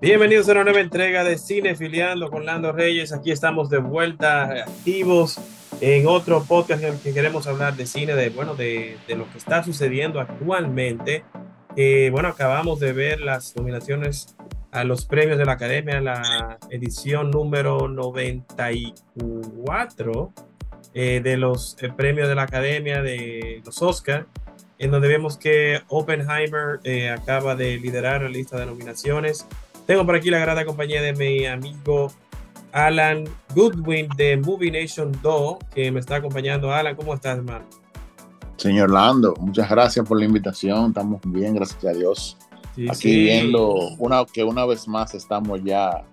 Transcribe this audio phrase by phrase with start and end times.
[0.00, 3.12] Bienvenidos a una nueva entrega de Cine Filiando con Lando Reyes.
[3.12, 5.38] Aquí estamos de vuelta activos
[5.80, 9.30] en otro podcast en el que queremos hablar de cine, de, bueno, de, de lo
[9.30, 11.24] que está sucediendo actualmente.
[11.76, 14.36] Eh, bueno, acabamos de ver las nominaciones
[14.72, 20.32] a los premios de la Academia, la edición número 94
[20.94, 24.26] eh, de los eh, premios de la Academia de los Oscar,
[24.82, 26.80] en donde vemos que Oppenheimer
[27.10, 29.46] acaba de liderar la lista de nominaciones
[29.86, 32.12] tengo por aquí la grata compañía de mi amigo
[32.72, 36.72] Alan Goodwin de Movie Nation 2, que me está acompañando.
[36.72, 37.64] Alan, ¿cómo estás, hermano?
[38.56, 40.88] Señor Lando, muchas gracias por la invitación.
[40.88, 42.38] Estamos bien, gracias a Dios.
[42.88, 46.04] aquí viendo una, que una vez más estamos ya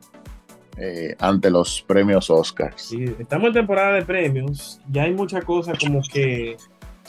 [0.77, 2.81] eh, ante los premios Oscars.
[2.81, 4.81] Sí, estamos en temporada de premios.
[4.91, 6.57] Ya hay muchas cosas como que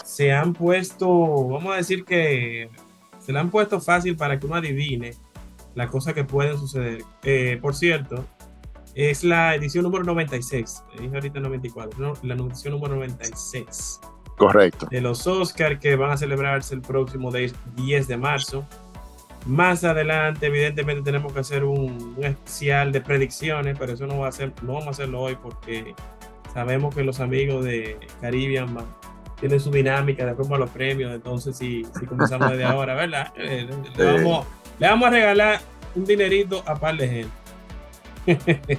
[0.05, 1.09] se han puesto,
[1.49, 2.71] vamos a decir que
[3.19, 5.15] se le han puesto fácil para que uno adivine
[5.75, 7.03] las cosas que pueden suceder.
[7.23, 8.25] Eh, por cierto,
[8.95, 14.01] es la edición número 96, dije ahorita 94, la edición número 96.
[14.37, 14.87] Correcto.
[14.91, 18.67] De los Oscars que van a celebrarse el próximo 10 de marzo.
[19.47, 24.33] Más adelante, evidentemente, tenemos que hacer un, especial de predicciones, pero eso no, va a
[24.33, 25.95] ser, no vamos a hacerlo hoy porque
[26.53, 28.75] sabemos que los amigos de Caribbean
[29.41, 31.13] tienen su dinámica de forma a los premios.
[31.13, 33.33] Entonces, si, si comenzamos desde ahora, ¿verdad?
[33.37, 34.47] Eh, vamos
[34.79, 35.61] le vamos a regalar
[35.95, 37.27] un dinerito a par de
[38.27, 38.79] gente.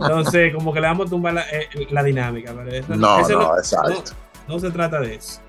[0.00, 1.68] Entonces, como que le vamos a tumbar la, eh,
[2.04, 2.52] dinámica.
[2.52, 4.12] no, no, exacto.
[4.48, 5.40] No, se trata de eso.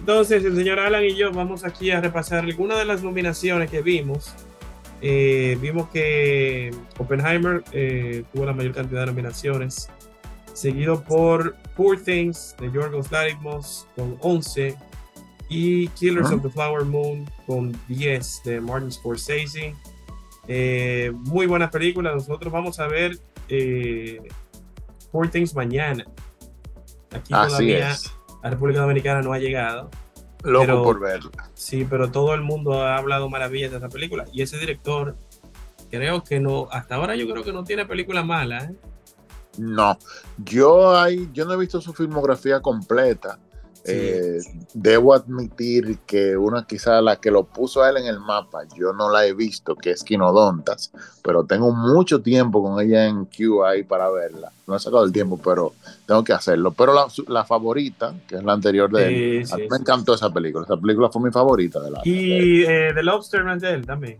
[0.00, 3.80] Entonces, el señor Alan y yo vamos aquí a repasar algunas de las nominaciones que
[3.80, 4.34] vimos.
[5.00, 9.88] Eh, vimos que Oppenheimer eh, tuvo la mayor cantidad de nominaciones,
[10.52, 14.76] seguido por Poor Things de Yorgos Lanthimos con 11,
[15.48, 19.74] y Killers of the Flower Moon con 10 de Martin Scorsese.
[20.48, 22.12] Eh, muy buena película.
[22.12, 23.18] Nosotros vamos a ver
[23.48, 24.20] eh,
[25.12, 26.04] Four Things mañana.
[27.12, 27.96] Aquí todavía
[28.42, 29.90] la República Dominicana no ha llegado.
[30.42, 31.50] Loco por verla.
[31.54, 34.26] Sí, pero todo el mundo ha hablado maravillas de esa película.
[34.32, 35.16] Y ese director,
[35.90, 38.64] creo que no, hasta ahora yo creo que no tiene película mala.
[38.64, 38.74] ¿eh?
[39.58, 39.98] No,
[40.44, 43.38] yo, hay, yo no he visto su filmografía completa
[43.88, 44.40] eh,
[44.74, 48.92] debo admitir que una quizá la que lo puso a él en el mapa, yo
[48.92, 50.90] no la he visto, que es Quinodontas,
[51.22, 54.50] pero tengo mucho tiempo con ella en QI para verla.
[54.66, 55.74] No he sacado el tiempo, pero
[56.04, 56.72] tengo que hacerlo.
[56.72, 56.94] Pero
[57.28, 60.64] la, favorita, que es la anterior de él, me encantó esa película.
[60.64, 62.00] Esa película fue mi favorita de la.
[62.04, 64.18] Y eh, The Lobster es de él también.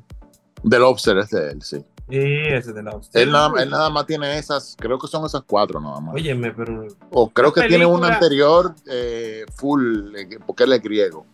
[0.68, 1.84] The Lobster es de él, sí.
[2.08, 5.42] Y ese de la él nada, él nada, más tiene esas, creo que son esas
[5.44, 6.14] cuatro nada más.
[6.14, 6.86] Óyeme, pero.
[7.10, 11.26] O creo que tiene una anterior eh, full, eh, porque él es griego.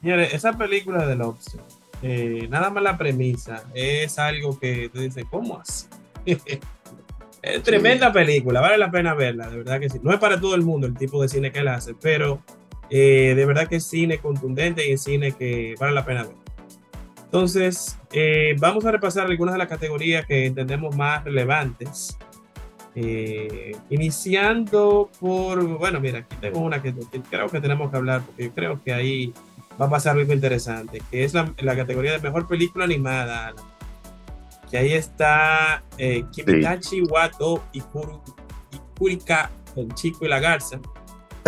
[0.00, 1.60] Señores, esa película de Lobster,
[2.02, 5.88] eh, nada más la premisa, es algo que tú dices, ¿cómo así?
[7.42, 9.98] es tremenda película, vale la pena verla, de verdad que sí.
[10.00, 12.40] No es para todo el mundo el tipo de cine que él hace, pero
[12.88, 16.40] de verdad que es cine contundente y es cine que vale la pena ver.
[17.30, 22.18] Entonces, eh, vamos a repasar algunas de las categorías que entendemos más relevantes.
[22.96, 26.92] Eh, iniciando por, bueno, mira, aquí tengo una que,
[27.30, 29.32] creo que tenemos que hablar, porque yo creo que ahí
[29.80, 33.54] va a pasar algo interesante, que es la, categoría de mejor película animada.
[34.68, 37.80] Que ahí está eh, Kimitachi Wato y,
[38.98, 40.80] Kurika, el chico y la garza.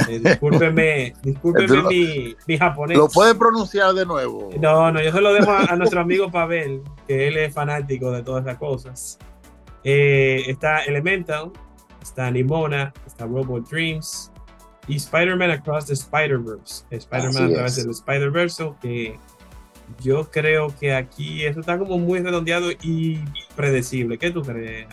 [0.09, 2.97] Eh, discúlpeme, discúlpeme mi, mi, japonés.
[2.97, 4.51] ¿Lo puede pronunciar de nuevo?
[4.59, 8.23] No, no, yo se lo dejo a, nuestro amigo Pavel, que él es fanático de
[8.23, 9.19] todas esas cosas.
[9.85, 11.51] Eh, está Elemental,
[12.01, 14.33] está Nimona, está Robot Dreams
[14.89, 16.85] y Spider-Man Across the Spider-Verse.
[16.91, 19.19] Spider-Man a través del Spider-Verse, que
[20.01, 23.21] yo creo que aquí eso está como muy redondeado y
[23.57, 24.19] predecible.
[24.19, 24.87] ¿Qué tú crees?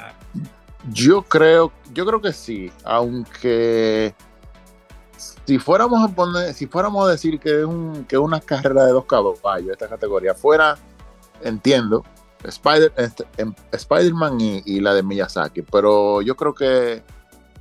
[0.92, 4.14] Yo creo, yo creo que sí, aunque
[5.46, 8.91] si fuéramos a poner, si fuéramos a decir que es un, que una carrera de
[8.91, 10.77] dos caballos esta categoría, fuera,
[11.42, 12.04] entiendo,
[12.44, 17.04] Spider, este, em, Spider-Man y, la de Miyazaki, pero yo creo que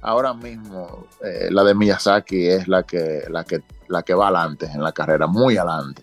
[0.00, 4.66] ahora mismo eh, la de Miyazaki es la que, la que, la que va adelante
[4.66, 6.02] en la carrera, muy adelante.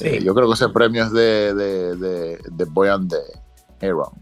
[0.00, 4.12] Eh, yo creo que ese premio es de, de, de, de Boy and the Hero.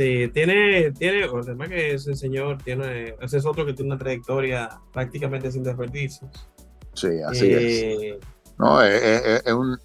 [0.00, 4.80] Sí, tiene, tiene, además que ese señor tiene, ese es otro que tiene una trayectoria
[4.94, 6.30] prácticamente sin desperdicios.
[6.94, 7.82] Sí, así es.
[7.82, 8.20] Eh,
[8.58, 9.78] no, es, un,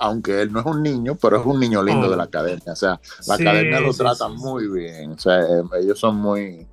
[0.00, 2.72] aunque él no es un niño, pero es un niño lindo de la academia.
[2.72, 5.12] O sea, la academia lo trata muy bien.
[5.12, 6.66] O sea, eh, ellos son muy,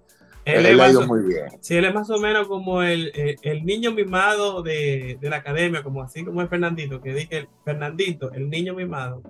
[0.44, 1.46] Él, Él es ha ido muy bien.
[1.62, 5.36] sí, él es más o menos como el, el, el niño mimado de, de la
[5.36, 9.22] academia, como así como es Fernandito, que dije, Fernandito, el niño mimado.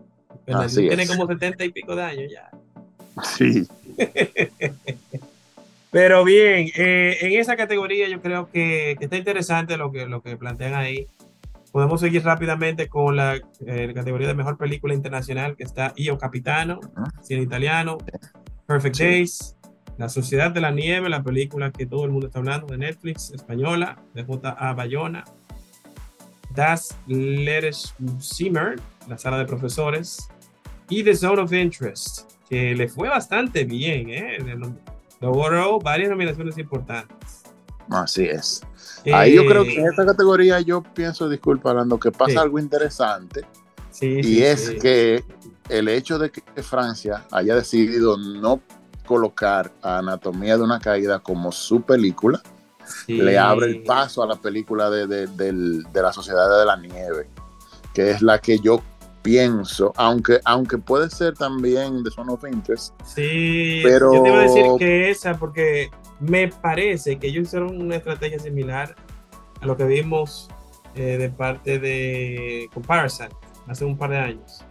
[0.45, 1.11] Fernandito Así tiene es.
[1.11, 2.49] como 70 y pico de años ya.
[3.21, 3.67] Sí,
[5.91, 10.23] Pero bien, eh, en esa categoría yo creo que, que está interesante lo que, lo
[10.23, 11.05] que plantean ahí.
[11.71, 16.79] Podemos seguir rápidamente con la eh, categoría de mejor película internacional que está Io Capitano,
[17.21, 17.99] cine italiano,
[18.65, 18.97] Perfect.
[18.97, 19.55] Days,
[19.99, 23.31] La Sociedad de la Nieve, la película que todo el mundo está hablando de Netflix,
[23.31, 24.73] española, de J.A.
[24.73, 25.23] Bayona,
[26.55, 30.27] Das Letters Zimmer, la sala de profesores,
[30.89, 34.37] y The Zone of Interest, que le fue bastante bien, ¿eh?
[35.19, 37.41] Logró varias nominaciones importantes.
[37.89, 38.61] así es.
[39.11, 42.37] Ahí yo creo que en Eh, esta categoría yo pienso, disculpa, Orlando, que pasa Sí.
[42.37, 43.41] algo interesante
[43.89, 45.23] sí, y sí, es que
[45.67, 48.61] el hecho de que Francia haya decidido no
[49.07, 52.41] colocar a Anatomía de una Caída como su película,
[53.07, 56.77] le abre el paso a la película de, de- del- de la Sociedad de la
[56.77, 57.27] Nieve,
[57.93, 58.81] que es la que yo
[59.23, 64.37] pienso, aunque, aunque puede ser también de Son of Interest, Sí, Pero- yo te iba
[64.37, 65.89] a decir que esa, porque
[66.19, 68.95] me parece que ellos hicieron una estrategia similar
[69.61, 70.49] a lo que vimos
[70.95, 73.29] eh, de parte de Comparison
[73.67, 74.63] hace un par de años,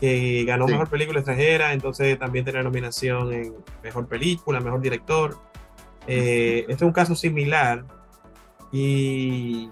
[0.00, 0.72] que ganó Sí.
[0.72, 5.36] mejor película extranjera, entonces también tenía nominación en mejor película, mejor director.
[6.06, 7.84] Eh, este es un caso similar
[8.72, 9.66] y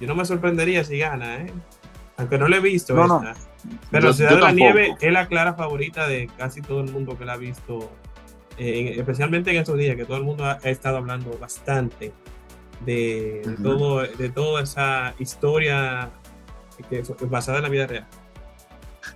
[0.00, 1.52] yo no me sorprendería si gana, ¿eh?
[2.16, 2.94] Aunque no lo he visto.
[2.94, 3.22] No.
[3.90, 4.52] Pero Yo- la Ciudad yo de la.
[4.52, 7.90] Nieve es la clara favorita de casi todo el mundo que la ha visto,
[8.58, 12.12] eh, en- especialmente en estos días, que todo el mundo ha, ha estado hablando bastante
[12.84, 16.10] de, todo, de toda esa historia
[16.90, 18.06] que fue basada en la vida real.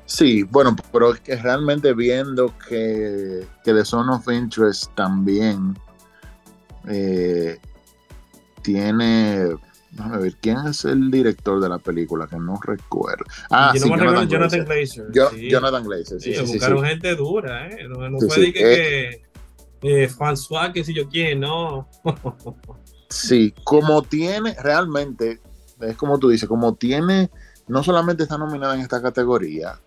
[0.07, 5.77] Sí, bueno, pero es que realmente viendo que, que The Zone of Interest también
[6.89, 7.59] eh,
[8.63, 9.57] tiene.
[9.99, 12.29] Déjame ver, ¿quién es el director de la película?
[12.29, 13.25] Que no recuerdo.
[13.51, 15.05] Ah, Yo sí, no me recuerdo Jonathan Jonathan Glazer.
[15.07, 15.13] Glazer.
[15.13, 15.51] Yo- sí.
[15.51, 17.89] Jonathan Glazer, sí, Sí, sí, sí, buscaron gente dura, ¿eh?
[17.89, 19.23] No, no fue de que,
[19.81, 21.89] que eh, François, que si yo quién, no.
[23.11, 25.41] Sí, como tiene, realmente,
[25.81, 27.31] es como tú dices, como tiene,
[27.67, 29.81] no solamente está nominada en esta categoría,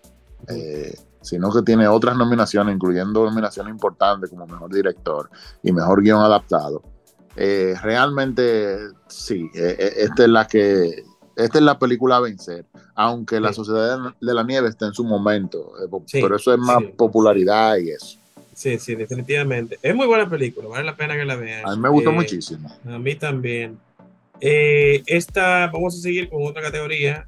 [0.48, 5.30] eh, sino que tiene otras nominaciones, incluyendo nominaciones importantes como mejor director
[5.62, 6.82] y mejor guion adaptado.
[7.36, 8.76] Eh, realmente,
[9.08, 11.02] sí, eh, eh, esta es la que,
[11.36, 13.54] esta es la película a vencer, aunque la Sí.
[13.56, 16.90] Sociedad de la Nieve está en su momento, eh, Sí, pero eso es más sí.
[16.96, 18.18] popularidad y eso.
[18.54, 19.78] Sí, sí, definitivamente.
[19.82, 21.66] Es muy buena película, vale la pena que la vean.
[21.66, 22.70] A mí me gustó Eh, muchísimo.
[22.86, 23.78] A mí también.
[24.40, 27.26] Eh, esta, vamos a seguir con otra categoría,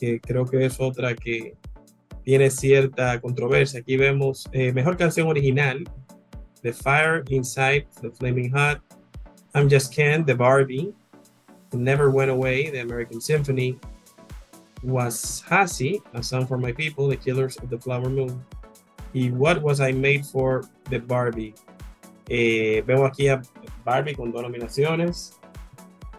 [0.00, 1.54] que creo que es otra que
[2.24, 3.80] tiene cierta controversia.
[3.80, 5.84] Aquí vemos mejor canción original,
[6.62, 8.80] The Fire Inside, The Flaming Hot,
[9.56, 10.92] I'm Just Ken, The Barbie,
[11.72, 13.78] Never Went Away, The American Symphony,
[14.82, 18.44] Was Hasi, A Song for My People, The Killers of the Flower Moon,
[19.14, 21.54] y What Was I Made For, The Barbie.
[22.28, 23.40] Eh, vemos aquí a
[23.84, 25.38] Barbie con dos nominaciones.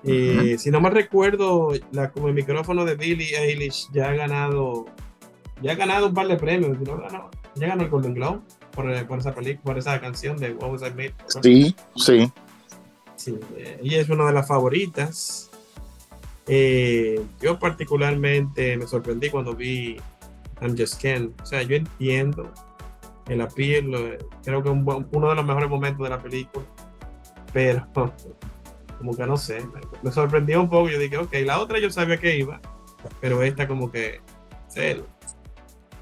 [0.04, 4.86] Eh, Si no mal recuerdo, la, como el micrófono de Billie Eilish ya ha ganado,
[5.62, 6.80] ya ha ganado un par de premios.
[6.80, 6.98] ¿no?
[6.98, 8.40] Ganó- ya ganó el Golden Globe
[8.72, 11.44] por, por esa película, por esa canción de What Was I Made For.
[11.44, 12.32] Sí, sí.
[13.18, 15.50] Sí, eh, ella es una de las favoritas.
[16.48, 19.98] Eh, yo particularmente me sorprendí cuando vi
[20.62, 21.34] I'm Just Ken.
[21.42, 22.54] O sea, yo entiendo
[23.28, 26.66] el appeal, creo que un uno de los mejores momentos de la película,
[27.52, 27.86] pero
[28.98, 29.66] como que no sé,
[30.02, 30.90] me, sorprendió un poco.
[30.90, 32.62] Yo dije, ok, la otra yo sabía que iba,
[33.20, 34.22] pero esta como que.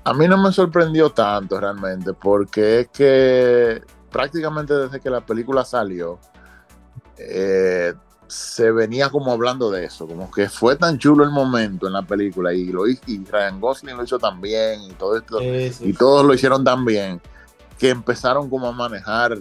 [0.04, 3.82] A mí no me sorprendió tanto realmente, porque es que
[4.12, 6.20] prácticamente desde que la película salió,
[7.18, 7.94] eh,
[8.28, 12.02] se venía como hablando de eso, como que fue tan chulo el momento en la
[12.02, 15.40] película y lo hizo, y Ryan Gosling lo hizo tan bien y todo esto,
[15.72, 15.90] sí.
[15.90, 17.22] y todos lo hicieron tan bien
[17.78, 19.38] que empezaron como a manejar,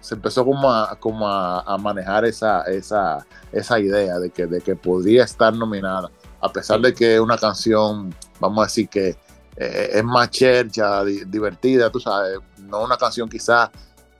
[0.00, 4.60] se empezó como a, como a, a manejar esa, esa, esa idea de que, de
[4.60, 9.16] que podría estar nominada, a pesar de que una canción, vamos a decir que
[9.56, 13.70] eh, es más chercha, di- divertida, tú sabes, no una canción quizás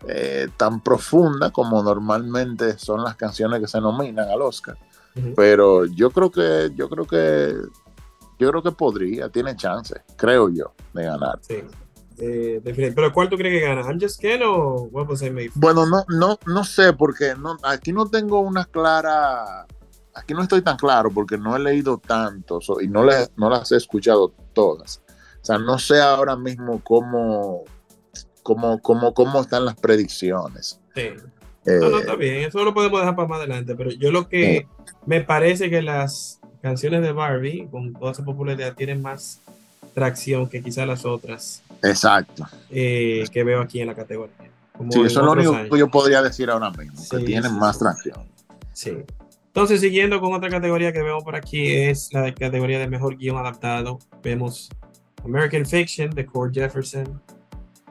[0.09, 4.77] eh, tan profunda como normalmente son las canciones que se nominan al Oscar.
[5.37, 7.55] Pero yo creo que, yo creo que,
[8.39, 11.39] yo creo que podría, tiene chance, creo yo, de ganar.
[11.43, 11.63] Sí.
[12.19, 12.61] Eh,
[12.95, 13.83] pero ¿cuál tú crees que gana?
[13.83, 15.61] ¿I'm Just Ken o What Was I Made For?
[15.61, 19.67] Bueno, no, no, no sé, porque no, aquí no tengo una clara,
[20.15, 23.51] aquí no estoy tan claro porque no he leído tanto so- y no, le, no
[23.51, 25.01] las he escuchado todas.
[25.43, 27.65] O sea, no sé ahora mismo cómo,
[28.45, 30.79] cómo, cómo, cómo están las predicciones.
[30.95, 31.09] Sí.
[31.67, 34.69] no, no, está bien, eso lo podemos dejar para más adelante, pero yo lo que
[35.07, 39.41] me parece que las canciones de Barbie, con toda esa popularidad, tienen más
[39.95, 41.63] tracción que quizás las otras.
[41.83, 42.47] Exacto.
[42.71, 44.51] Eh, que veo aquí en la categoría.
[44.91, 48.27] sí, eso es lo único que yo podría decir ahora mismo, que tienen más tracción.
[48.73, 48.93] Sí.
[49.47, 53.39] Entonces, siguiendo con otra categoría que vemos por aquí, es la categoría de mejor guion
[53.39, 54.01] adaptado.
[54.23, 54.69] Vemos
[55.25, 57.23] American Fiction de Cord Jefferson,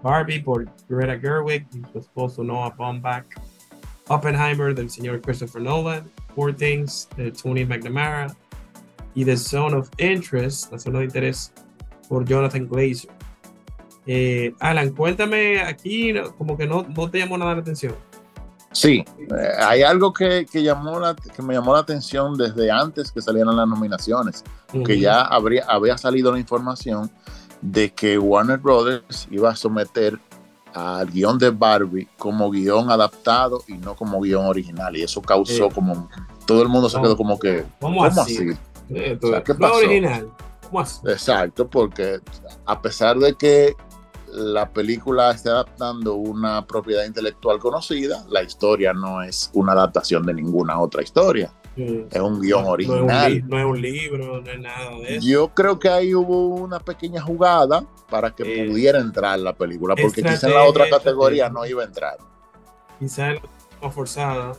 [0.03, 3.25] Barbie por Greta Gerwig y su esposo Noah Baumbach,
[4.09, 8.35] Oppenheimer del señor Christopher Nolan, Poor Things de Tony McNamara
[9.15, 11.53] y The Zone of Interest, la zona de interés
[12.09, 13.09] por Jonathan Glazer.
[14.05, 17.95] Eh, Alan, cuéntame aquí, como que no, no te llamó nada la atención.
[18.73, 23.11] Sí, eh, hay algo que, que, llamó la, que me llamó la atención desde antes
[23.11, 24.43] que salieran las nominaciones,
[24.85, 27.09] que ya habría, había salido la información
[27.63, 30.19] de que Warner Brothers iba a someter
[30.73, 34.95] al guion de Barbie como guion adaptado y no como guion original.
[34.97, 36.09] Y eso causó como
[36.45, 38.49] todo el mundo se quedó como que ¿cómo, así?
[38.89, 39.17] ¿qué
[39.57, 39.75] pasó?
[39.75, 40.29] original.
[41.05, 42.19] Exacto, porque
[42.65, 43.75] a pesar de que
[44.27, 50.33] la película está adaptando una propiedad intelectual conocida, la historia no es una adaptación de
[50.33, 51.53] ninguna otra historia.
[51.75, 53.43] Es un guion original.
[53.47, 55.27] No es, un, libro, no es nada de eso.
[55.27, 59.95] Yo creo que ahí hubo una pequeña jugada para que eh, pudiera entrar la película,
[59.95, 62.17] porque quizá en la otra categoría no iba a entrar.
[62.99, 63.33] Quizá
[63.91, 64.53] forzada.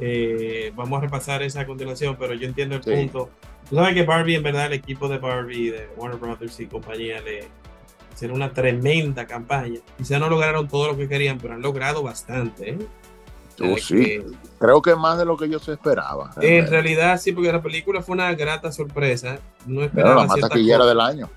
[0.00, 3.28] Eh, vamos a repasar esa continuación, pero yo entiendo el punto.
[3.68, 7.20] Tú sabes que Barbie, en verdad, el equipo de Barbie, de Warner Brothers y compañía,
[7.20, 7.48] le,
[8.12, 9.80] hicieron una tremenda campaña.
[9.96, 12.70] Quizá no lograron todo lo que querían, pero han logrado bastante.
[12.70, 12.78] ¿eh?
[13.60, 14.22] Oh, sí.
[14.58, 16.32] Creo que más de lo que yo se esperaba.
[16.40, 19.38] En realidad, sí, porque la película fue una grata sorpresa.
[19.66, 20.22] No esperaba.
[20.22, 21.30] la más taquillera del año.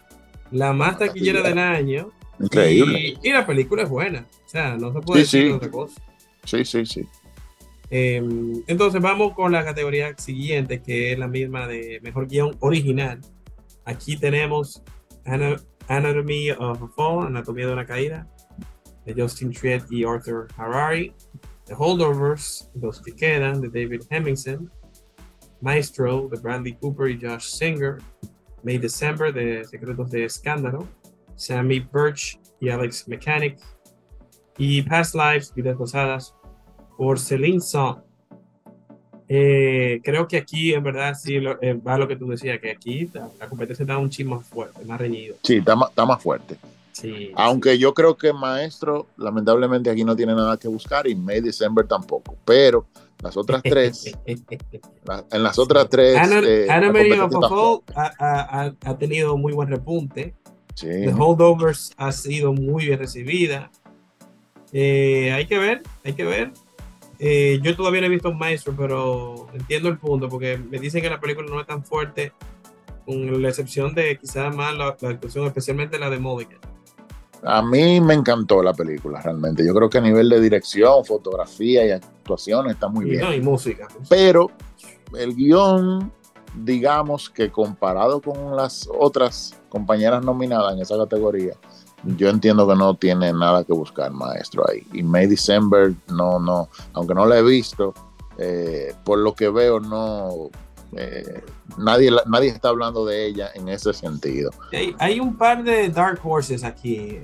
[0.52, 2.12] La más taquillera, del año.
[2.40, 3.18] Increíble.
[3.22, 4.26] Y, la película es buena.
[4.46, 6.02] O sea, no se puede decir otra cosa.
[6.44, 7.08] Sí, sí, sí.
[7.90, 13.22] Em, entonces vamos con la categoría siguiente, que es la misma de mejor guion original.
[13.86, 14.82] Aquí tenemos
[15.88, 18.28] Anatomy of a Fall, Anatomía de una Caída,
[19.06, 21.14] de Justin Triet y Arthur Harari.
[21.68, 24.72] The Holdovers, Los que quedan, de David Hemmingson.
[25.60, 27.98] Maestro, de Bradley Cooper y Josh Singer.
[28.64, 30.88] May December, de Secretos de Escándalo.
[31.36, 33.60] Sammy Birch y Alex Mechanic.
[34.58, 36.34] Y Past Lives, Vidas Pasadas,
[36.98, 38.00] por Celine Song.
[39.30, 43.10] Eh, creo que aquí en verdad sí eh, va lo que tú decías, que aquí
[43.14, 45.36] la, competencia está un chisme más fuerte, más reñido.
[45.44, 46.58] Sí, está más fuerte.
[47.36, 51.88] Aunque yo creo que Maestro, lamentablemente aquí no tiene nada que buscar y May December
[51.88, 52.36] tampoco.
[52.46, 52.88] Pero
[53.22, 56.18] las otras tres, en las otras tres.
[56.18, 60.36] Anna, eh, ha, tenido muy buen repunte.
[60.80, 63.72] The Holdovers ha sido muy bien recibida.
[64.72, 66.52] Eh, hay que ver, hay que ver.
[67.20, 71.10] Eh, yo todavía no he visto Maestro, pero entiendo el punto, porque me dicen que
[71.10, 72.32] la película no es tan fuerte,
[73.06, 76.60] con la excepción de quizás más la, actuación, especialmente la de Mulligan.
[77.44, 79.66] A mí me encantó la película, realmente.
[79.66, 83.34] Yo creo que a nivel de dirección, fotografía y actuación está muy bien.
[83.34, 83.88] y música.
[84.10, 84.50] Pero
[85.18, 86.12] el guion,
[86.64, 91.54] digamos que comparado con las otras compañeras nominadas en esa categoría,
[92.04, 94.86] yo entiendo que no tiene nada que buscar, maestro, ahí.
[94.94, 97.94] Y May December, no, no, aunque no la he visto,
[98.38, 100.50] eh, por lo que veo, no,
[100.96, 101.44] eh,
[101.78, 104.52] nadie, nadie está hablando de ella en ese sentido.
[105.00, 107.20] Hay, un par de Dark Horses aquí.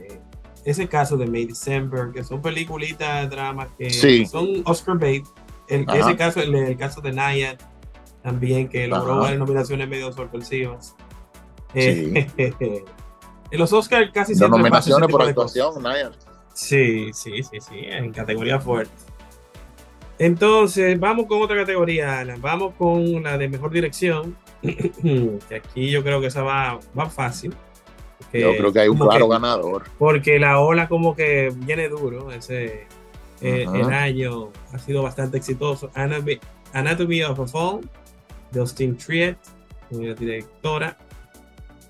[0.66, 3.90] Ese caso de May December, que son peliculitas de drama que
[4.26, 5.26] son Oscar bait.
[5.68, 7.58] El, ese caso, el, caso de Nayad,
[8.22, 10.96] también, que logró varias nominaciones medio sorpresivas.
[11.74, 12.28] en
[13.52, 14.58] los Oscars casi siempre.
[14.58, 16.14] nominaciones por actuación, Nayad.
[16.54, 18.94] Sí, sí, sí, sí, en categoría fuerte.
[20.20, 22.42] Entonces, vamos con otra categoría, Alan.
[22.42, 24.38] Vamos con la de mejor dirección.
[24.62, 27.54] que aquí yo creo que esa va, va fácil.
[28.32, 29.84] yo creo que hay un claro ganador.
[29.98, 32.32] Porque la ola como que viene duro.
[32.32, 32.88] Ese,
[33.42, 35.92] eh, el año ha sido bastante exitoso.
[35.96, 37.82] Anatomy, of a Fall,
[38.52, 39.38] de Austin Triet,
[39.90, 40.98] la directora.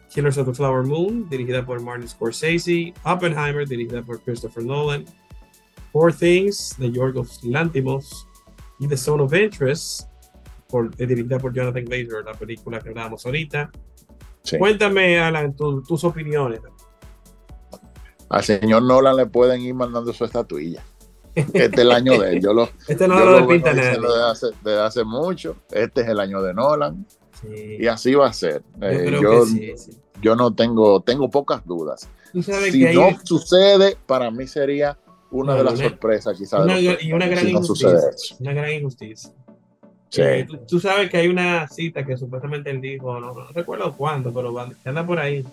[0.09, 2.93] Killers of the Flower Moon, dirigida por Martin Scorsese.
[3.03, 5.05] Oppenheimer, dirigida por Christopher Nolan.
[5.93, 8.27] Four Things de Yorgos Lantimos
[8.79, 10.09] y The Zone of Interest,
[10.67, 13.71] por, eh, dirigida por Jonathan Glazer, la película que hablábamos ahorita.
[14.57, 16.59] Cuéntame, Alan, tus opiniones.
[18.27, 20.83] Al señor Nolan le pueden ir mandando su estatuilla.
[21.35, 22.41] Este es el año de él.
[22.41, 25.57] Yo lo, este no lo, pinta desde hace, desde hace mucho.
[25.71, 27.05] Este es el año de Nolan.
[27.47, 28.63] Y así va a ser.
[28.79, 29.75] Yo, eh,
[30.21, 32.09] yo, no tengo, tengo pocas dudas.
[32.71, 34.97] Si no sucede, para mí sería
[35.33, 36.65] una de las sorpresas quizás.
[37.01, 37.99] y una gran injusticia.
[38.39, 39.31] una gran injusticia.
[40.09, 40.21] Sí.
[40.21, 44.55] Eh, tú, sabes que hay una cita que supuestamente él dijo, no, recuerdo cuándo, pero
[44.85, 45.43] anda por ahí.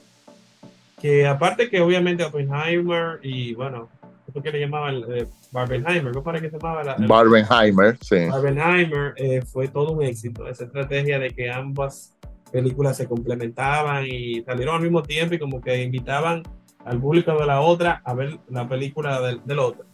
[1.00, 3.88] Que aparte que obviamente Oppenheimer y bueno,
[4.28, 6.84] esto que le llamaban eh, Barbenheimer, ¿cómo para que se llamaba?
[6.84, 8.26] La, Barbenheimer, sí.
[8.26, 12.14] Barbenheimer eh, fue todo un éxito, esa estrategia de que ambas
[12.52, 16.42] películas se complementaban y salieron al mismo tiempo y como que invitaban
[16.84, 19.84] al público de la otra a ver la película del, del otro.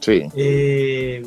[0.00, 0.22] Sí.
[0.34, 1.22] Eh,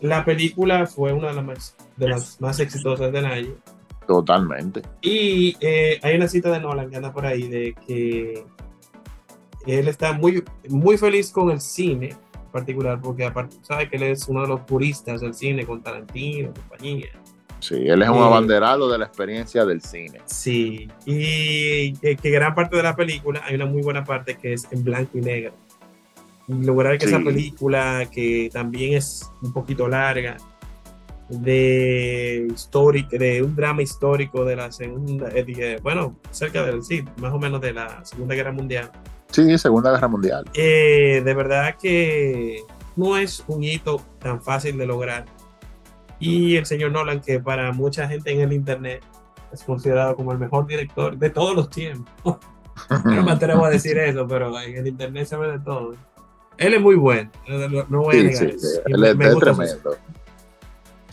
[0.00, 3.54] la película fue una de las más, de las más exitosas del año.
[4.06, 4.82] Totalmente.
[5.00, 8.44] Y eh, hay una cita de Nolan que anda por ahí de que
[9.66, 14.04] él está muy, muy feliz con el cine en particular, porque aparte sabe que él
[14.04, 17.08] es uno de los puristas del cine con Tarantino, compañía.
[17.64, 20.20] Sí, él es un abanderado de la experiencia del cine.
[20.26, 24.70] Sí, y que, gran parte de la película, hay una muy buena parte que es
[24.70, 25.54] en blanco y negro.
[26.46, 30.36] Y lograr que esa película, que también es un poquito larga,
[31.30, 37.32] de histórico, de un drama histórico de la segunda, eh, bueno, cerca del, sí, más
[37.32, 38.90] o menos de la Segunda Guerra Mundial.
[39.30, 40.44] Sí, Segunda Guerra Mundial.
[40.52, 42.58] Eh, de verdad que
[42.94, 45.24] no es un hito tan fácil de lograr
[46.18, 49.02] y el señor Nolan, que para mucha gente en el Internet
[49.52, 52.38] es considerado como el mejor director de todos los tiempos.
[53.04, 55.94] no me atrevo a decir eso, pero en el Internet se ve de todo.
[56.56, 57.30] Él es muy bueno,
[57.88, 59.96] no voy a negar Él es tremendo.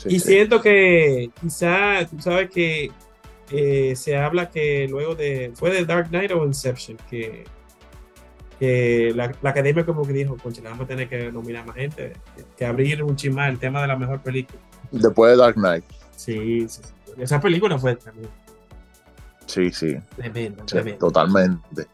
[0.06, 2.92] y siento que quizá, tú sabes que
[3.52, 7.44] eh, se habla que luego de, fue de Dark Knight o Inception, que,
[8.60, 12.14] que la, academia como que dijo, concha, vamos a tener que nominar más gente,
[12.56, 14.60] que, abrir un chismar el tema de la mejor película.
[14.92, 15.84] Después de Dark Knight.
[16.16, 16.82] Sí, sí.
[17.18, 18.30] Esa película fue también.
[19.46, 19.96] Sí, sí.
[20.16, 20.64] Tremendo,
[21.00, 21.88] Totalmente.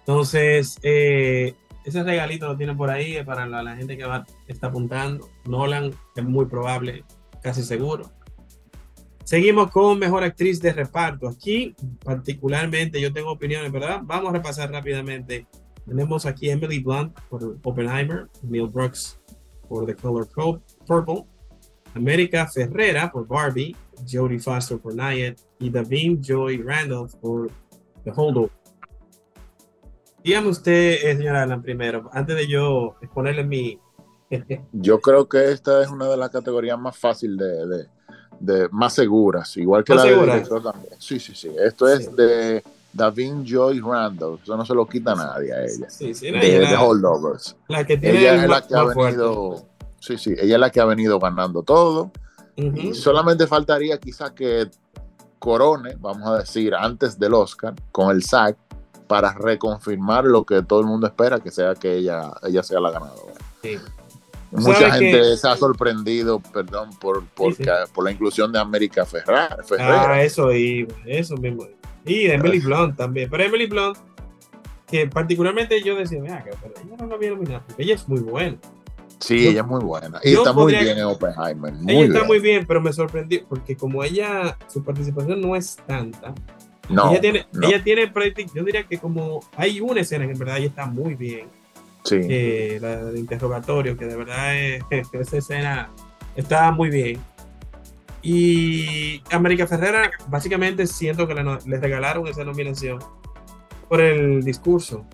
[0.00, 1.54] Entonces, eh,
[1.84, 5.28] ese regalito lo tienen por ahí para la, gente que va, está apuntando.
[5.44, 7.04] Nolan es muy probable,
[7.42, 8.10] casi seguro.
[9.24, 11.28] Seguimos con mejor actriz de reparto.
[11.28, 14.00] Aquí, particularmente, yo tengo opiniones, ¿verdad?
[14.02, 15.46] Vamos a repasar rápidamente.
[15.86, 19.20] Tenemos aquí Emily Blunt por Oppenheimer, Neil Brooks
[19.68, 20.28] por The Color
[20.86, 21.24] Purple,
[21.94, 23.74] América Ferrera por Barbie,
[24.10, 27.50] Jodie Foster por Nayet y Davin Joy Randolph por
[28.04, 28.50] The Holdover.
[30.22, 33.78] Dígame usted, eh, señora Alan, primero, antes de yo exponerle mi...
[34.72, 37.86] yo creo que esta es una de las categorías más fáciles de,
[38.38, 40.94] de, más seguras, igual que la de director también.
[40.98, 41.50] Sí, sí, sí.
[41.58, 44.42] Esto es de Davin Joy Randolph.
[44.42, 45.88] Eso no se lo quita nadie a ella.
[45.88, 47.56] Sí, sí, de, The Holdovers.
[47.68, 49.67] La que tiene ella es la que ha venido
[50.00, 52.10] Sí, sí, ella es la que ha venido ganando todo.
[52.56, 54.68] Y solamente faltaría quizás que
[55.38, 58.56] corone, vamos a decir, antes del Oscar con el SAC
[59.06, 62.90] para reconfirmar lo que todo el mundo espera, que sea que ella, ella sea la
[62.90, 63.34] ganadora.
[64.50, 67.54] Mucha gente se ha sorprendido, perdón, por, por,
[67.92, 69.58] por la inclusión de América Ferrara.
[69.78, 71.66] Ah, eso y eso mismo.
[72.04, 73.28] Y de Emily Blunt también.
[73.30, 73.98] Pero Emily Blunt,
[74.86, 78.20] que particularmente yo decía, mira, pero ella no la había nominado, porque ella es muy
[78.20, 78.56] buena.
[79.20, 80.20] Sí, ella es muy buena.
[80.22, 81.74] Y está muy bien en Oppenheimer.
[81.86, 86.34] ella está muy bien, pero me sorprendió porque como ella, su participación no es tanta.
[86.88, 88.12] No, ella tiene, ella tiene
[88.54, 91.48] yo diría que como hay una escena que en verdad ella está muy bien.
[92.04, 92.16] Sí.
[92.22, 95.90] Eh, la interrogatorio, que de verdad es, esa escena
[96.36, 97.20] está muy bien.
[98.22, 102.98] Y América Ferrera, básicamente siento que le, regalaron esa nominación
[103.88, 105.04] por el discurso.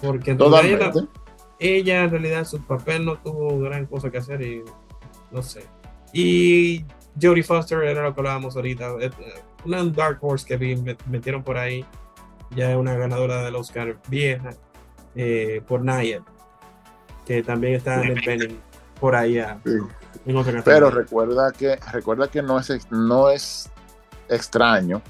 [0.00, 1.06] Porque en Totalmente
[1.58, 4.62] ella en realidad su papel no tuvo gran cosa que hacer y
[5.30, 5.66] no sé.
[6.12, 6.84] Y
[7.20, 9.10] Jodie Foster era lo que hablábamos ahorita, eh,
[9.64, 11.84] una Dark Horse que metieron por ahí,
[12.54, 14.50] ya es una ganadora del Oscar vieja,
[15.14, 16.22] eh, por Nayet,
[17.26, 18.60] que también está en el penning
[19.00, 19.40] por ahí
[20.64, 23.70] Pero recuerda que, recuerda que no es, no es
[24.28, 25.02] extraño,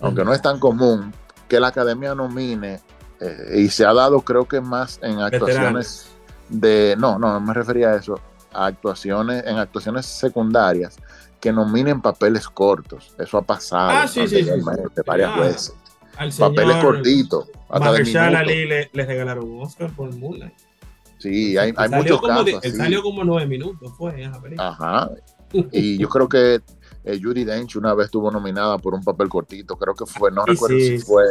[0.00, 1.12] aunque no es tan común,
[1.48, 2.80] que la academia nomine
[3.24, 6.06] eh, y se ha dado creo que más en actuaciones
[6.50, 8.20] de, no, no, no me refería a eso,
[8.52, 10.96] a actuaciones, en actuaciones secundarias
[11.40, 13.14] que nominen papeles cortos.
[13.18, 14.46] Eso ha pasado ah, sí, sí,
[15.06, 15.74] varias ah, veces.
[16.38, 17.48] papeles cortitos.
[17.70, 17.90] Hasta
[18.38, 20.52] Ali le, le, regalaron un Oscar por Moonlight.
[21.18, 22.60] Sí, hay, hay muchos casos.
[22.62, 25.10] él salió como nueve minutos, fue Ajá.
[25.72, 26.60] Y yo creo que
[27.04, 30.44] eh, Judy Dench una vez estuvo nominada por un papel cortito, creo que fue, no
[30.44, 31.24] recuerdo si fue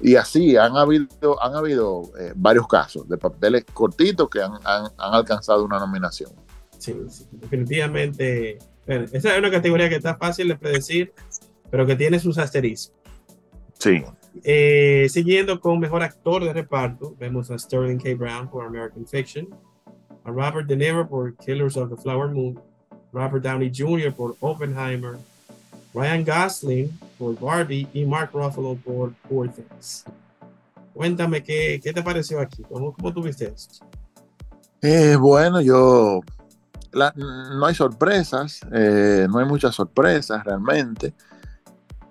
[0.00, 4.52] y así han habido, han habido eh, varios casos de papeles cortitos que han,
[4.96, 6.30] alcanzado una nominación.
[6.78, 6.94] Sí,
[7.32, 8.58] definitivamente.
[8.86, 11.12] esa es una categoría que está fácil de predecir,
[11.70, 12.96] pero que tiene sus asteriscos.
[13.78, 14.02] Sí.
[14.44, 18.14] Eh, siguiendo con mejor actor de reparto, vemos a Sterling K.
[18.14, 19.48] Brown por American Fiction,
[20.24, 22.58] a Robert De Niro por Killers of the Flower Moon,
[23.12, 24.14] Robert Downey Jr.
[24.14, 25.16] por Oppenheimer,
[25.94, 30.04] Ryan Gosling por Barbie y Mark Ruffalo por Poor Things.
[30.94, 33.84] Cuéntame qué, qué te pareció aquí, cómo, cómo tuviste esto.
[34.82, 36.20] Eh, bueno, yo
[36.92, 41.14] no hay sorpresas, eh, no hay muchas sorpresas realmente,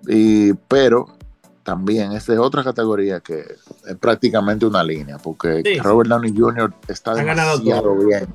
[0.06, 1.06] y, pero
[1.62, 6.72] también esta es otra categoría que es prácticamente una línea, porque Robert Downey Jr.
[6.88, 8.26] está demasiado bien.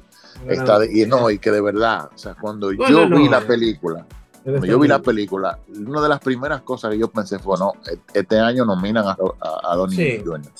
[0.48, 4.06] Está y no, y que de verdad, o sea, cuando yo vi la película,
[4.52, 7.74] cuando yo vi la película, una de las primeras cosas que yo pensé fue, no,
[7.90, 9.18] e-, este año nominan a,
[9.64, 10.52] a, Donnie Jr.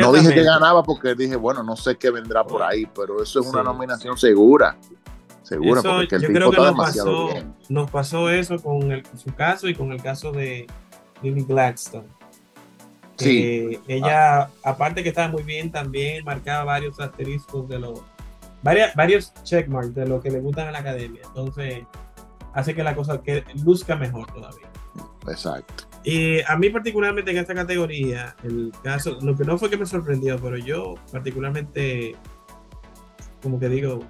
[0.00, 3.40] No dije que ganaba porque dije, bueno, no sé qué vendrá por ahí, pero eso
[3.40, 4.76] es una nominación segura.
[5.44, 7.54] Segura, porque el tipo está demasiado bien.
[7.68, 10.66] Nos pasó eso con, el, su caso y con el caso de
[11.22, 12.08] Lily Gladstone.
[13.18, 13.78] Sí.
[13.86, 18.00] ella, aparte que estaba muy bien, también marcaba varios asteriscos de los,
[18.62, 21.22] varias, varios checkmarks de lo que le gustan a la academia.
[21.24, 21.84] Entonces,
[22.54, 24.68] hace que la cosa que luzca mejor todavía.
[25.28, 25.84] Exacto.
[26.04, 29.86] Y a mí particularmente en esta categoría, el caso, lo que no fue que me
[29.86, 32.16] sorprendió, pero yo particularmente,
[33.40, 34.00] como que digo,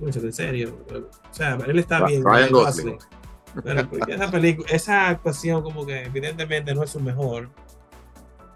[0.00, 2.24] en serio, o sea, él está bien.
[2.24, 2.98] Ryan.
[3.62, 7.48] Pero esa película, esa actuación como que evidentemente no es su mejor.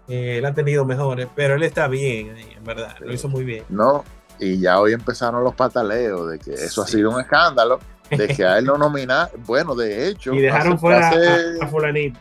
[0.09, 3.63] Eh, él ha tenido mejores, pero él está bien, en verdad, lo hizo muy bien.
[3.69, 4.03] No,
[4.37, 7.79] y ya hoy empezaron los pataleos de que eso ha sido un escándalo
[8.17, 9.41] de que a él lo nominaron.
[9.45, 10.33] Bueno, de hecho.
[10.33, 11.09] Y dejaron fuera
[11.61, 12.19] a, Fulanito.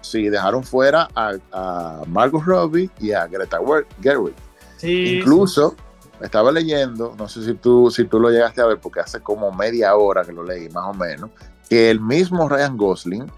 [0.00, 3.58] Sí, dejaron fuera a, Margot Robbie y a Greta
[4.02, 4.34] Gerwig.
[4.82, 5.76] Incluso
[6.20, 9.52] estaba leyendo, no sé si tú, si tú lo llegaste a ver, porque hace como
[9.52, 11.30] media hora que lo leí, más o menos,
[11.68, 13.32] que el mismo Ryan Gosling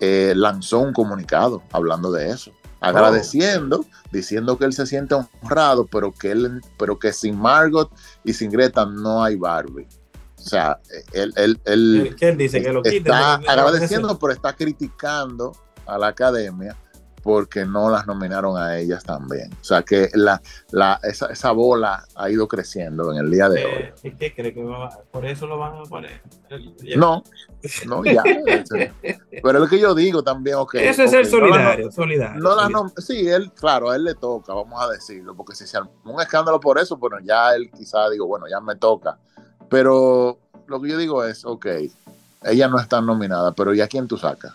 [0.00, 6.12] eh, lanzó un comunicado hablando de eso agradeciendo, diciendo que él se siente honrado, pero
[6.12, 7.90] que él, pero que sin Margot
[8.24, 9.86] y sin Greta no hay Barbie.
[10.40, 10.78] O sea,
[11.12, 15.52] él, él, él, dice que lo está agradeciendo, pero está criticando
[15.86, 16.76] a la academia
[17.22, 19.52] porque no las nominaron a ellas también.
[19.60, 23.64] O sea que la, la, esa, esa bola ha ido creciendo en el día de
[23.64, 23.92] hoy.
[24.02, 24.64] ¿Y qué cree que
[25.10, 26.22] por eso lo van a poner?
[26.96, 27.22] No,
[27.86, 28.22] no, ya.
[29.42, 30.76] pero es lo que yo digo también, ok.
[30.76, 32.42] Eso es ser solidario, solidario.
[32.96, 36.20] sí, él, claro, a él le toca, vamos a decirlo, porque si se armó un
[36.20, 39.18] escándalo por eso, bueno, ya él quizá digo, bueno, ya me toca
[39.70, 41.66] pero lo que yo digo es, ok,
[42.42, 44.52] ella no está nominada, pero ¿y a quién tú sacas?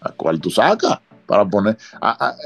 [0.00, 0.98] ¿A cuál tú sacas?
[1.26, 1.78] Para poner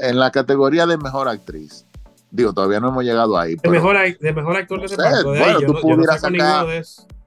[0.01, 1.85] en la categoría de mejor actriz.
[2.31, 3.55] Digo, todavía no hemos llegado ahí.
[3.55, 5.29] De, mejor, de mejor actor de reparto.
[5.29, 6.67] bueno, tú pudieras sacar.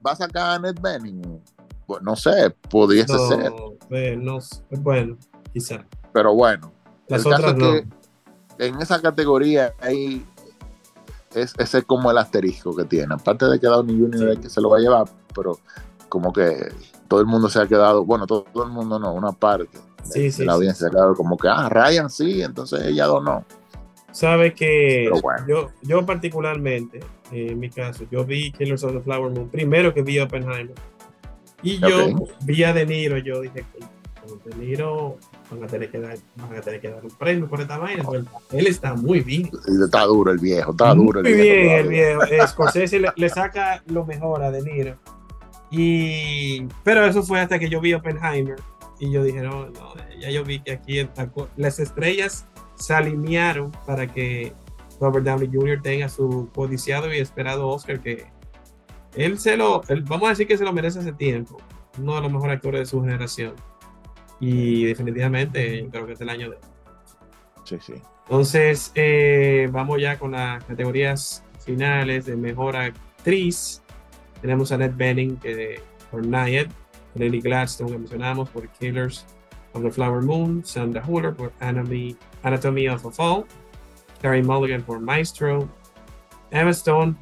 [0.04, 1.42] ¿Va a sacar a Annette Bening?
[1.86, 3.52] Pues no sé, pudiese ser.
[3.90, 4.38] Eh, no,
[4.70, 5.18] bueno,
[5.52, 5.84] quizá.
[6.12, 6.72] Pero bueno.
[7.08, 7.86] Las otras que
[8.58, 10.24] en esa categoría hay
[11.34, 13.14] es, ese es como el asterisco que tiene.
[13.14, 14.28] Aparte de que Downey Jr.
[14.30, 15.58] es que se lo va a llevar, pero
[16.08, 16.72] como que
[17.08, 19.78] todo el mundo se ha quedado, bueno, todo, el mundo no, una parte
[20.14, 23.44] de, la audiencia se ha quedado como que, ah, Ryan sí, entonces ella dos no.
[24.12, 25.10] Sabe que
[25.48, 30.02] yo, yo particularmente, en mi caso, yo vi Killers of the Flower Moon primero que
[30.02, 30.74] vi Oppenheimer.
[31.62, 33.64] Y yo vi a De Niro, yo dije,
[34.44, 35.16] De Niro
[35.50, 38.02] van a tener que dar, van a tener que dar un premio por esta vaina.
[38.02, 39.50] Pues, él está muy bien.
[39.84, 41.60] Está duro el viejo, está duro el muy viejo.
[41.60, 42.46] bien el viejo.
[42.46, 44.96] Scorsese le, le, saca lo mejor a De Niro.
[45.70, 48.56] Y, pero eso fue hasta que yo vi Oppenheimer.
[49.00, 51.08] Y yo dije, no, no, ya yo vi que aquí
[51.56, 54.52] las estrellas se alinearon para que
[55.00, 55.82] Robert Downey Jr.
[55.82, 58.26] tenga su codiciado y esperado Oscar que
[59.14, 61.58] él se lo, vamos a decir que se lo merece hace tiempo.
[61.98, 63.54] Uno de los mejores actores de su generación.
[64.42, 66.58] Y definitivamente creo que es el año de...
[67.62, 67.94] Sí, sí.
[68.24, 73.82] Entonces, eh, vamos ya con las categorías finales de mejor actriz.
[74.40, 76.66] Tenemos a Ned Benning que, por Nayed,
[77.14, 79.24] Lily Gladstone que mencionamos por Killers
[79.74, 83.44] of the Flower Moon, Sandra Huller por Anatomy, Anatomy of a Fall,
[84.20, 85.68] Carrie Mulligan por Maestro,
[86.50, 87.14] Emma Stone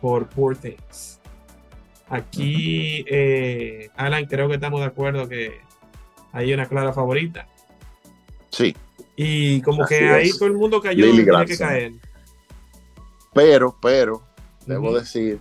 [0.00, 1.18] por Poor Things.
[2.08, 5.66] Aquí, eh, Alan, creo que estamos de acuerdo que
[6.38, 7.48] hay una clara favorita.
[8.50, 8.74] Sí.
[9.16, 11.92] Y como que ahí todo el mundo cayó y tiene que caer.
[13.34, 14.22] Pero, pero,
[14.64, 15.40] debo decir,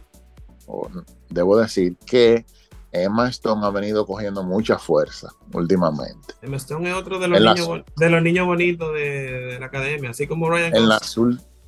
[1.30, 2.46] debo decir que
[2.92, 6.34] Emma Stone ha venido cogiendo mucha fuerza últimamente.
[6.42, 10.28] Emma Stone es otro de los, niños, de los niños bonitos de, la academia, así
[10.28, 11.00] como Ryan en la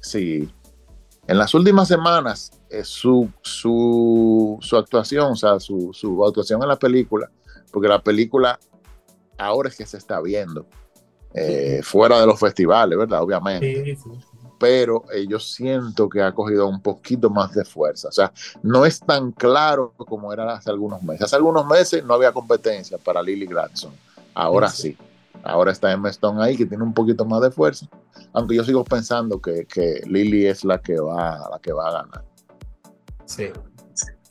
[0.01, 0.49] Sí.
[1.27, 6.69] En las últimas semanas, eh, su, su, su, actuación, o sea, su, su actuación en
[6.69, 7.29] la película,
[7.71, 8.59] porque la película
[9.39, 10.65] ahora es que se está viendo.
[11.33, 13.21] eh, fuera de los festivales, ¿verdad?
[13.21, 13.97] Obviamente.
[14.59, 18.09] Pero eh, yo siento que ha cogido un poquito más de fuerza.
[18.09, 21.23] O sea, no es tan claro como era hace algunos meses.
[21.23, 23.91] Hace algunos meses no había competencia para Lily Gladson.
[24.33, 24.97] Ahora sí.
[25.43, 27.87] Ahora está Emma Stone ahí, que tiene un poquito más de fuerza.
[28.33, 31.91] Aunque yo sigo pensando que, que Lily es la que, va, la que va a
[31.93, 32.25] ganar.
[33.25, 33.49] Sí.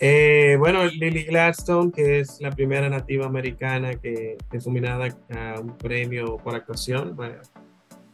[0.00, 5.76] Eh, bueno, Lily Gladstone, que es la primera nativa americana que, es nominada a un
[5.76, 7.16] premio por actuación.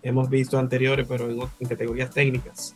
[0.02, 2.74] hemos visto anteriores, pero en, categorías técnicas.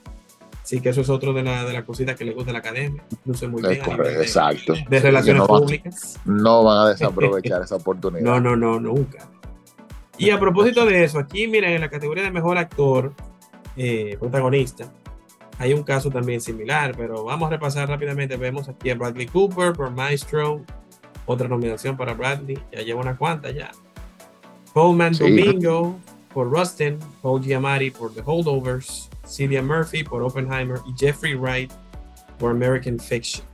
[0.63, 2.59] Sí, que eso es otro de las de la cositas que le gusta a la
[2.59, 3.03] academia.
[3.25, 3.81] Luce muy bien.
[4.21, 4.75] exacto.
[4.91, 6.21] De relaciones públicas.
[6.27, 8.23] no van a desaprovechar esa oportunidad.
[8.25, 9.27] No, no, no, nunca.
[10.19, 13.15] Y a propósito de eso, aquí, miren, en la categoría de mejor actor
[13.77, 14.93] eh, protagonista,
[15.59, 18.37] hay un caso también similar, pero vamos a repasar rápidamente.
[18.37, 20.65] Vemos aquí a Bradley Cooper por Maestro,
[21.27, 23.71] otra nominación para Bradley, ya lleva una cuanta ya.
[24.73, 25.99] Coleman Domingo
[26.33, 31.73] por Rustin, Paul Giamatti por The Holdovers, Cillian Murphy por Oppenheimer y Jeffrey Wright
[32.39, 33.45] por American Fiction.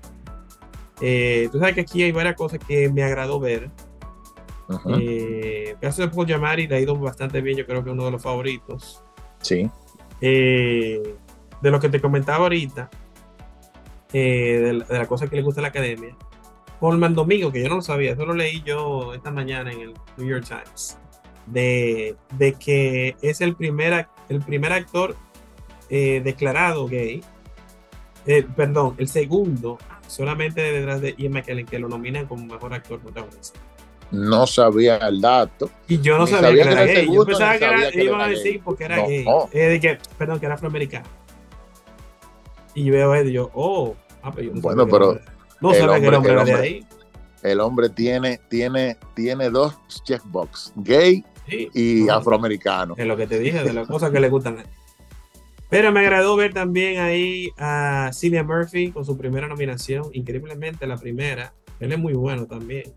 [1.00, 3.70] Eh, tú sabes que aquí hay varias cosas que me agradó ver.
[4.98, 7.94] Eh, el caso de Paul Giamatti le ha ido bastante bien, yo creo que es
[7.94, 9.02] uno de los favoritos.
[9.40, 9.70] Sí.
[10.20, 11.16] Eh,
[11.64, 12.90] de lo que te comentaba ahorita,
[14.12, 16.14] de, la, cosa que le gusta a la academia,
[16.78, 19.94] Holman Domingo, que yo no lo sabía, eso lo leí yo esta mañana en el
[20.18, 20.98] New York Times,
[21.46, 25.16] de, de que es el primer, el primer actor
[25.88, 27.22] declarado gay,
[28.54, 33.58] perdón, el segundo, solamente detrás de Ian McKellen, que lo nominan como mejor actor protagonista
[34.14, 35.70] no sabía el dato.
[35.88, 37.12] Y yo no sabía, que, era gay.
[37.12, 39.24] yo pensaba que, era, iban a decir porque era gay.
[39.52, 41.06] Eh, que, perdón, que era afroamericano.
[42.74, 45.18] Y veo eso y yo, oh, ah, pero yo no bueno, pero.
[45.60, 46.86] No sabía que el hombre era de ahí.
[47.42, 52.94] El hombre tiene, tiene, tiene dos checkbox, gay y afroamericano.
[52.96, 54.66] Es lo que te dije, de las cosas que le gustan a él.
[55.68, 60.96] Pero me agradó ver también ahí a Cillian Murphy con su primera nominación, increíblemente la
[60.96, 61.52] primera.
[61.80, 62.94] Él es muy bueno también.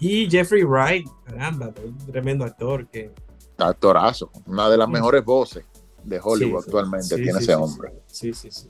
[0.00, 3.10] Y Jeffrey Wright, caramba, un tremendo actor que...
[3.58, 5.64] Actorazo, una de las mejores voces
[6.08, 7.92] de Hollywood actualmente tiene ese hombre.
[8.06, 8.68] Sí, sí, sí.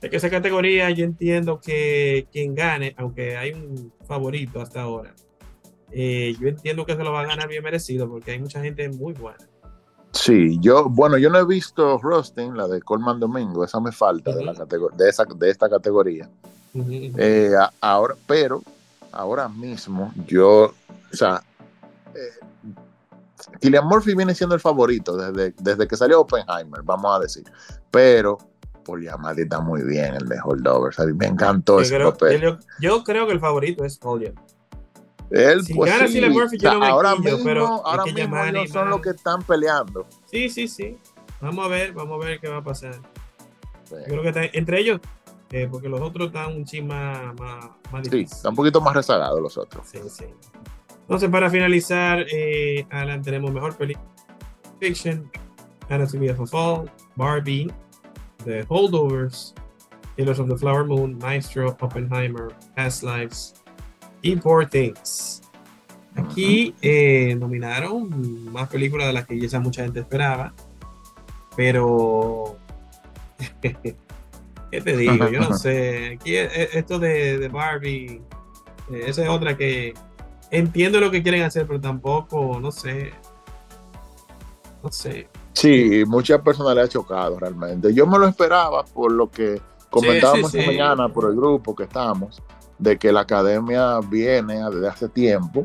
[0.00, 5.14] De que esa categoría yo entiendo que quien gane, aunque hay un favorito hasta ahora,
[5.90, 8.88] eh, yo entiendo que se lo va a ganar bien merecido porque hay mucha gente
[8.88, 9.46] muy buena.
[10.12, 14.34] Sí, yo, bueno, yo no he visto Rustin, la de Colman Domingo, esa me falta
[14.34, 16.28] de, la de, esa, de esta categoría.
[16.74, 18.62] Eh, ahora, pero
[19.12, 20.72] ahora mismo, yo,
[21.12, 21.42] o sea,
[22.14, 22.74] eh,
[23.82, 27.44] Murphy viene siendo el favorito desde, desde que salió Oppenheimer, vamos a decir.
[27.90, 28.38] Pero
[28.84, 30.98] Poliamati está muy bien, el de Holdovers.
[31.00, 32.58] A mí me encantó ese papel.
[32.80, 34.34] Yo, creo que el favorito es Poliam.
[35.30, 39.10] Él, si pues, sí, Murphy, yo ahora mismo, pero ahora mismo ellos son los que
[39.10, 40.06] están peleando.
[40.26, 40.98] Sí, sí, sí.
[41.40, 43.00] Vamos a ver, vamos a ver qué va a pasar.
[43.90, 45.00] Yo creo que entre ellos
[45.52, 49.40] eh, porque los otros están un ching más, más, Sí, están un poquito más rezagados
[49.40, 49.84] los otros.
[49.88, 50.26] Sí, sí.
[51.10, 54.06] Entonces, para finalizar, eh, Alan, tenemos mejor película
[54.78, 55.28] fiction,
[55.88, 57.68] Anatomy of a Fall, Barbie,
[58.44, 59.52] The Holdovers,
[60.16, 63.54] Heroes of the Flower Moon, Maestro, Oppenheimer, Past Lives
[64.22, 65.42] y Poor Things.
[66.14, 70.54] Aquí eh, nominaron más películas de las que ya mucha gente esperaba,
[71.56, 72.56] pero
[73.60, 75.28] ¿Qué te digo?
[75.32, 76.12] Yo no sé.
[76.14, 78.22] Aquí esto de, Barbie,
[78.92, 79.92] eh, esa es otra que
[80.50, 83.12] entiendo lo que quieren hacer, pero tampoco, no sé.
[84.82, 85.28] No sé.
[85.52, 87.92] Sí, muchas personas le ha chocado realmente.
[87.92, 89.60] Yo me lo esperaba por lo que
[89.90, 92.42] comentábamos esta mañana por el grupo que estamos,
[92.78, 95.64] de que la academia viene desde hace tiempo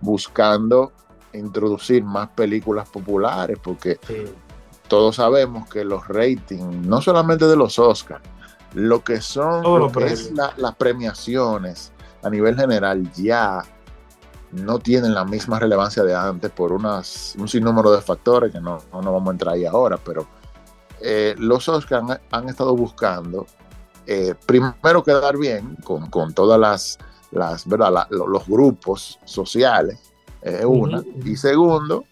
[0.00, 0.92] buscando
[1.32, 3.98] introducir más películas populares, porque
[4.86, 8.22] todos sabemos que los ratings, no solamente de los Oscars,
[8.74, 13.62] lo que son lo que es las premiaciones a nivel general ya
[14.52, 18.78] no tienen la misma relevancia de antes por unas, un sinnúmero de factores que no,
[18.92, 20.26] no, vamos a entrar ahí ahora, pero
[21.00, 23.46] eh, los Oscars han, estado buscando
[24.06, 26.98] eh, primero quedar bien con, con todas las,
[27.30, 28.08] las ¿verdad?
[28.10, 29.98] los grupos sociales,
[30.42, 32.04] eh, una, y segundo,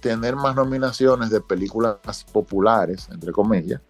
[0.00, 3.80] tener más nominaciones de películas populares, entre comillas,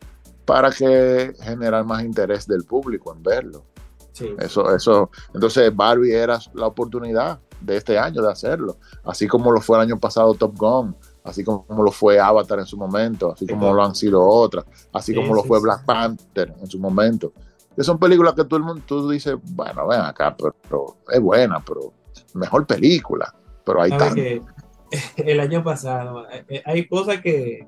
[0.44, 3.64] para que generar más interés del público en verlo.
[4.38, 9.60] Eso, eso, entonces Barbie era la oportunidad de este año de hacerlo, así como lo
[9.60, 10.94] fue el año pasado Top Gun,
[11.24, 15.14] así como lo fue Avatar en su momento, así como lo han sido otras, así
[15.14, 17.32] como lo fue Black Panther en su momento.
[17.74, 21.62] Que son películas que todo el mundo, tú dices, bueno, ven acá, pero, es buena,
[21.64, 21.92] pero
[22.34, 24.20] mejor película, pero hay tanto
[25.16, 26.26] el año pasado.
[26.48, 27.66] Eh, hay cosas que,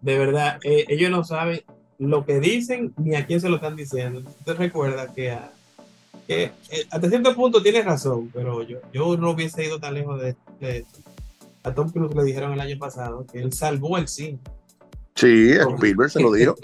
[0.00, 1.62] de verdad, eh, ellos no saben
[1.98, 4.20] lo que dicen ni a quién se lo están diciendo.
[4.20, 5.36] Usted recuerda que,
[6.26, 6.52] que
[6.90, 10.98] hasta cierto punto tiene razón, pero yo, yo no hubiese ido tan lejos de, esto.
[11.62, 14.38] A Tom Cruise le dijeron el año pasado que él salvó el cine.
[15.14, 16.56] Sí, Spielberg se lo dijo.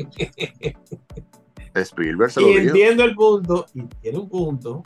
[1.74, 2.66] Spielberg se lo y dijo.
[2.68, 4.82] entiendo el punto, y tiene un punto.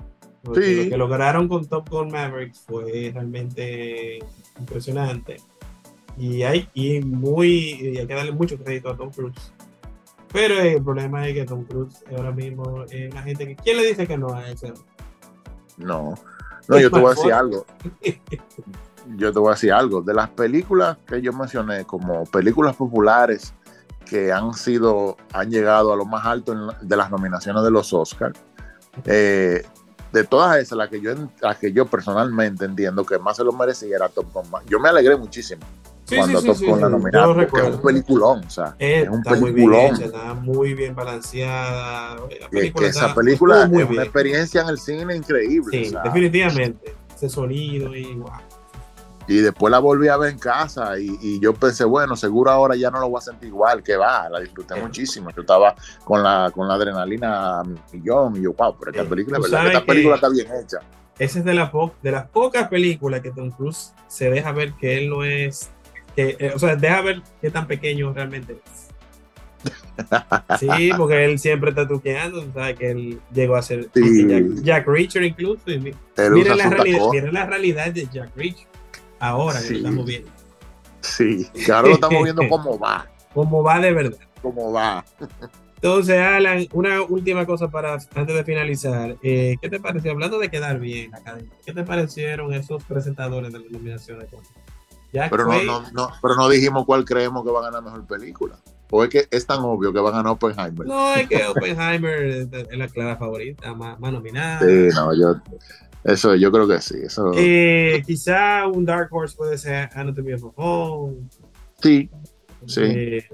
[0.54, 0.84] Sí.
[0.84, 4.18] Lo que lograron con Top Gun Mavericks fue realmente
[4.58, 5.38] impresionante.
[6.18, 9.52] Y hay, y muy, y hay que darle mucho crédito a Tom Cruise.
[10.34, 13.54] Pero el problema es que Tom Cruise ahora mismo es una gente que.
[13.54, 14.74] ¿Quién le dice que no a ese?
[15.78, 16.16] No,
[16.66, 17.64] no, yo te voy a decir algo.
[19.16, 20.02] Yo te voy a decir algo.
[20.02, 23.54] De las películas que yo mencioné como películas populares
[24.08, 28.40] que han sido, han llegado a lo más alto de las nominaciones de los Oscars,
[29.04, 29.62] eh,
[30.10, 33.52] de todas esas, la que yo, la que yo personalmente entiendo que más se lo
[33.52, 34.44] merecía era Top Gun.
[34.66, 35.64] Yo me alegré muchísimo
[36.16, 39.70] cuando Top Gun la nominaron, porque es un peliculón, o sea, es un peliculón.
[39.70, 42.16] Muy bien, está muy bien balanceada.
[42.50, 45.86] que, esa película es una experiencia en el cine increíble.
[45.86, 46.94] Sí, definitivamente.
[47.14, 48.30] Ese sonido y wow.
[49.26, 52.90] Y después la volví a ver en casa y, yo pensé, bueno, seguro ahora ya
[52.90, 55.30] no lo voy a sentir igual, que va, la disfruté muchísimo.
[55.30, 55.74] Yo estaba
[56.04, 59.66] con la, con la adrenalina millón y yo, wow, pero esta película, ¿verdad?
[59.66, 60.78] esta película está bien hecha.
[61.18, 61.70] Esa es de, la
[62.02, 65.70] de las pocas películas que Tom Cruise se deja ver que él no es,
[66.14, 68.84] que, eh, o sea, deja ver qué tan pequeño realmente es.
[70.58, 73.88] Sí, porque él siempre está truqueando, sabes que él llegó a ser
[74.62, 75.62] Jack, Reacher incluso.
[75.66, 78.66] La, realidad, mira la realidad de Jack Reacher
[79.20, 80.30] ahora que lo estamos viendo.
[81.00, 83.08] Sí, que ahora lo estamos viendo cómo va.
[83.32, 84.18] Cómo va de verdad.
[84.42, 85.04] Cómo va.
[85.76, 89.16] Entonces, Alan, una última cosa para antes de finalizar.
[89.22, 90.12] Eh, ¿Qué te pareció?
[90.12, 94.28] Hablando de quedar bien, academia, ¿qué te parecieron esos presentadores de las nominaciones?
[95.30, 98.56] Pero, no, no, no, pero no dijimos cuál creemos que va a ganar mejor película.
[98.90, 100.86] ¿O es que es tan obvio que va a ganar Oppenheimer?
[100.86, 102.48] No, es que Oppenheimer es
[102.78, 104.60] la clara favorita, más, más nominada.
[104.60, 105.34] Sí, no, yo,
[106.04, 106.98] eso yo creo que sí.
[107.02, 107.32] Eso...
[107.34, 111.16] Eh, quizá un Dark Horse puede ser Anatomy of a Fall.
[111.82, 112.10] Sí,
[112.66, 112.82] sí.
[112.82, 113.28] Eh,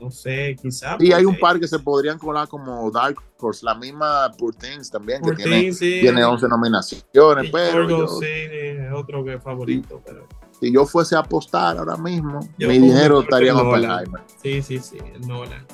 [0.00, 0.96] no sé, quizá.
[0.98, 4.90] Y hay un par que se podrían colar como Dark Horse, la misma Poor Things
[4.90, 7.06] también, que tiene, tiene 11 nominaciones.
[7.12, 10.02] pero yo, sí, es otro que favorito.
[10.04, 10.26] Pero...
[10.62, 14.22] Si yo fuese a apostar ahora mismo, mi dinero estaría en Oppenheimer.
[14.40, 15.66] Sí, sí, sí, el Nolan.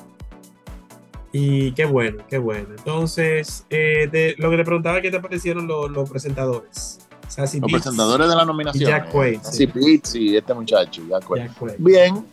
[1.31, 2.69] Y qué bueno, qué bueno.
[2.75, 7.01] Entonces, eh, lo que te preguntaba, ¿qué te parecieron los, presentadores?
[7.37, 8.89] los presentadores de la nominación.
[8.89, 9.41] Jack Quaid.
[9.43, 9.69] Sí.
[10.15, 11.75] y este muchacho, Jack Quaid.
[11.77, 12.25] Bien,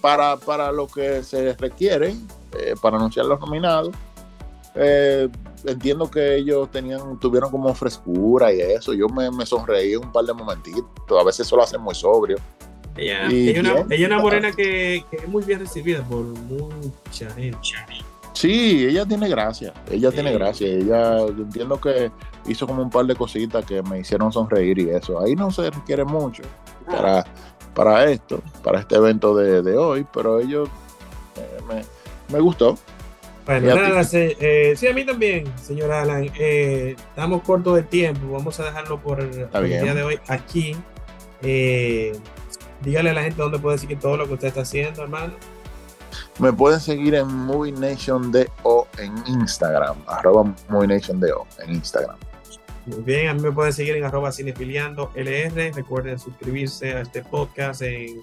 [0.00, 2.14] para, para lo que se requiere,
[2.58, 3.94] eh, para anunciar los nominados,
[4.74, 5.28] eh,
[5.66, 8.92] entiendo que ellos tenían, tuvieron como frescura y eso.
[8.92, 10.84] Yo me, me sonreí un par de momentitos.
[11.20, 12.36] A veces eso lo hacen muy sobrio.
[12.96, 13.58] Ella, es
[14.06, 17.58] una, morena que, es muy bien recibida por mucha gente.
[18.32, 22.10] Sí, ella tiene gracia, ella tiene gracia, ella entiendo que
[22.46, 25.20] hizo como un par de cositas que me hicieron sonreír y eso.
[25.20, 26.42] Ahí no se requiere mucho
[26.86, 27.24] para,
[27.74, 30.68] para esto, para este evento de, hoy, pero ellos
[31.36, 31.82] eh,
[32.28, 32.76] me, gustó.
[33.48, 36.30] Bueno, nada, eh, sí, a mí también, señor Alan.
[36.38, 40.76] Eh, estamos cortos de tiempo, vamos a dejarlo por, el día de hoy aquí.
[41.40, 42.12] Eh,
[42.82, 45.32] dígale a la gente dónde puede seguir todo lo que usted está haciendo, hermano.
[46.38, 52.18] Me pueden seguir en Movie Nation DO en Instagram, arroba Movie Nation DO en Instagram.
[52.84, 55.72] Muy bien, a mí me pueden seguir en arroba cinefiliando LR.
[55.72, 58.22] Recuerden suscribirse a este podcast en,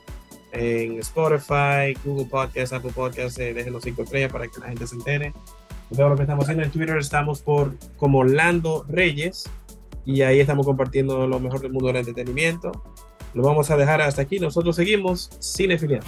[1.00, 3.40] Spotify, Google Podcast, Apple Podcast.
[3.40, 5.34] Eh, dejen los cinco estrellas para que la gente se entere.
[5.96, 9.50] Todo lo que estamos haciendo en Twitter estamos por como Lando Reyes
[10.06, 12.72] y ahí estamos compartiendo lo mejor del mundo del entretenimiento.
[13.34, 14.40] Lo vamos a dejar hasta aquí.
[14.40, 16.08] Nosotros seguimos Cinefiliando.